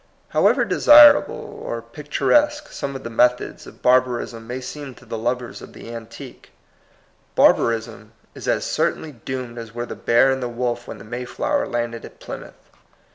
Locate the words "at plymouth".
12.03-12.57